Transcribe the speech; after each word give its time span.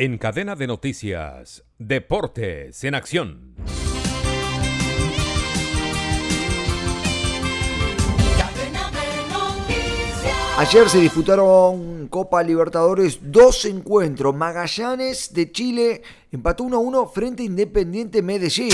En 0.00 0.16
cadena 0.16 0.54
de 0.54 0.68
noticias, 0.68 1.64
Deportes 1.76 2.84
en 2.84 2.94
Acción. 2.94 3.56
Ayer 10.56 10.88
se 10.88 11.00
disputaron 11.00 12.06
Copa 12.06 12.44
Libertadores 12.44 13.18
dos 13.22 13.64
encuentros. 13.64 14.36
Magallanes 14.36 15.34
de 15.34 15.50
Chile 15.50 16.02
empató 16.30 16.62
1-1 16.62 17.10
frente 17.10 17.42
a 17.42 17.46
Independiente 17.46 18.22
Medellín. 18.22 18.70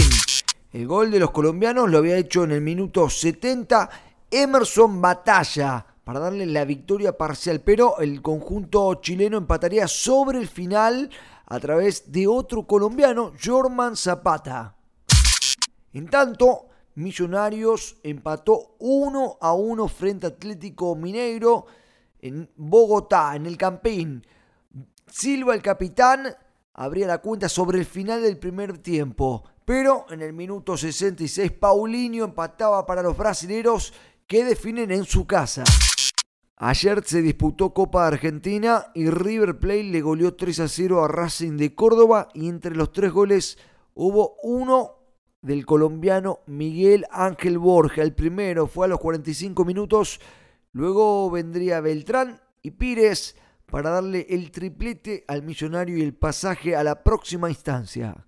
El 0.74 0.86
gol 0.86 1.10
de 1.10 1.20
los 1.20 1.30
colombianos 1.30 1.88
lo 1.88 1.96
había 1.96 2.18
hecho 2.18 2.44
en 2.44 2.50
el 2.50 2.60
minuto 2.60 3.08
70 3.08 3.88
Emerson 4.30 5.00
Batalla 5.00 5.86
para 6.04 6.20
darle 6.20 6.46
la 6.46 6.64
victoria 6.64 7.16
parcial, 7.16 7.60
pero 7.60 7.98
el 7.98 8.20
conjunto 8.22 8.94
chileno 8.96 9.38
empataría 9.38 9.88
sobre 9.88 10.38
el 10.38 10.48
final 10.48 11.10
a 11.46 11.58
través 11.58 12.12
de 12.12 12.26
otro 12.26 12.66
colombiano, 12.66 13.32
Jorman 13.42 13.96
Zapata. 13.96 14.76
En 15.92 16.08
tanto, 16.08 16.68
Millonarios 16.96 17.96
empató 18.02 18.76
1 18.78 19.38
a 19.40 19.52
1 19.54 19.88
frente 19.88 20.26
a 20.26 20.30
Atlético 20.30 20.94
Mineiro 20.94 21.66
en 22.20 22.48
Bogotá, 22.56 23.34
en 23.34 23.46
el 23.46 23.56
Campín. 23.56 24.24
Silva, 25.10 25.54
el 25.54 25.62
capitán, 25.62 26.34
abría 26.74 27.06
la 27.06 27.18
cuenta 27.18 27.48
sobre 27.48 27.78
el 27.78 27.84
final 27.84 28.22
del 28.22 28.38
primer 28.38 28.78
tiempo. 28.78 29.44
Pero 29.64 30.06
en 30.10 30.22
el 30.22 30.32
minuto 30.32 30.76
66, 30.76 31.52
Paulinho 31.52 32.24
empataba 32.24 32.84
para 32.86 33.02
los 33.02 33.16
brasileros 33.16 33.92
que 34.26 34.44
definen 34.44 34.90
en 34.90 35.04
su 35.04 35.26
casa. 35.26 35.64
Ayer 36.66 37.04
se 37.04 37.20
disputó 37.20 37.74
Copa 37.74 38.06
Argentina 38.06 38.86
y 38.94 39.10
River 39.10 39.58
Plate 39.58 39.84
le 39.84 40.00
goleó 40.00 40.34
3 40.34 40.60
a 40.60 40.68
0 40.68 41.04
a 41.04 41.08
Racing 41.08 41.58
de 41.58 41.74
Córdoba 41.74 42.28
y 42.32 42.48
entre 42.48 42.74
los 42.74 42.90
tres 42.90 43.12
goles 43.12 43.58
hubo 43.92 44.36
uno 44.42 44.92
del 45.42 45.66
colombiano 45.66 46.38
Miguel 46.46 47.04
Ángel 47.10 47.58
Borja. 47.58 48.00
El 48.00 48.14
primero 48.14 48.66
fue 48.66 48.86
a 48.86 48.88
los 48.88 48.98
45 48.98 49.62
minutos, 49.66 50.22
luego 50.72 51.30
vendría 51.30 51.82
Beltrán 51.82 52.40
y 52.62 52.70
Pires 52.70 53.36
para 53.66 53.90
darle 53.90 54.26
el 54.30 54.50
triplete 54.50 55.26
al 55.28 55.42
millonario 55.42 55.98
y 55.98 56.02
el 56.02 56.14
pasaje 56.14 56.74
a 56.76 56.82
la 56.82 57.02
próxima 57.02 57.50
instancia. 57.50 58.26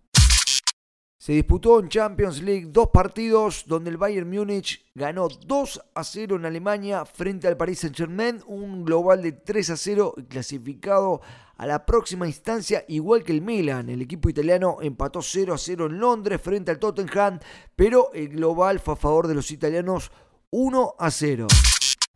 Se 1.18 1.32
disputó 1.32 1.80
en 1.80 1.88
Champions 1.88 2.42
League 2.42 2.66
dos 2.68 2.90
partidos 2.92 3.64
donde 3.66 3.88
el 3.88 3.96
Bayern 3.96 4.28
Múnich 4.28 4.84
ganó 4.94 5.28
2 5.28 5.80
a 5.94 6.04
0 6.04 6.36
en 6.36 6.44
Alemania 6.44 7.06
frente 7.06 7.48
al 7.48 7.56
Paris 7.56 7.80
Saint-Germain, 7.80 8.42
un 8.46 8.84
global 8.84 9.22
de 9.22 9.32
3 9.32 9.70
a 9.70 9.76
0 9.78 10.14
clasificado 10.28 11.22
a 11.56 11.66
la 11.66 11.86
próxima 11.86 12.26
instancia, 12.26 12.84
igual 12.88 13.24
que 13.24 13.32
el 13.32 13.40
Milan. 13.40 13.88
El 13.88 14.02
equipo 14.02 14.28
italiano 14.28 14.76
empató 14.82 15.22
0 15.22 15.54
a 15.54 15.58
0 15.58 15.86
en 15.86 15.98
Londres 15.98 16.38
frente 16.40 16.70
al 16.70 16.78
Tottenham, 16.78 17.40
pero 17.74 18.12
el 18.12 18.28
global 18.28 18.78
fue 18.78 18.92
a 18.92 18.98
favor 18.98 19.26
de 19.26 19.34
los 19.34 19.50
italianos 19.50 20.12
1 20.50 20.96
a 20.98 21.10
0. 21.10 21.46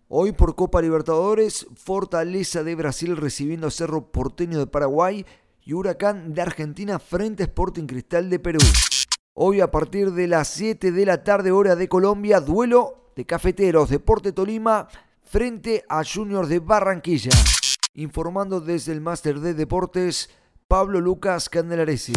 Hoy 0.08 0.32
por 0.32 0.54
Copa 0.56 0.82
Libertadores, 0.82 1.66
Fortaleza 1.74 2.62
de 2.64 2.74
Brasil 2.74 3.16
recibiendo 3.16 3.68
a 3.68 3.70
Cerro 3.70 4.12
Porteño 4.12 4.58
de 4.58 4.66
Paraguay 4.66 5.24
y 5.70 5.72
Huracán 5.72 6.34
de 6.34 6.42
Argentina 6.42 6.98
frente 6.98 7.44
a 7.44 7.46
Sporting 7.46 7.86
Cristal 7.86 8.28
de 8.28 8.40
Perú. 8.40 8.58
Hoy 9.34 9.60
a 9.60 9.70
partir 9.70 10.10
de 10.10 10.26
las 10.26 10.48
7 10.48 10.90
de 10.90 11.06
la 11.06 11.22
tarde 11.22 11.52
hora 11.52 11.76
de 11.76 11.88
Colombia, 11.88 12.40
duelo 12.40 13.12
de 13.14 13.24
Cafeteros 13.24 13.88
Deporte 13.88 14.32
Tolima 14.32 14.88
frente 15.22 15.84
a 15.88 16.02
Juniors 16.02 16.48
de 16.48 16.58
Barranquilla. 16.58 17.30
Informando 17.94 18.60
desde 18.60 18.90
el 18.90 19.00
Máster 19.00 19.38
de 19.38 19.54
Deportes, 19.54 20.30
Pablo 20.66 21.00
Lucas 21.00 21.48
Candelaresi. 21.48 22.14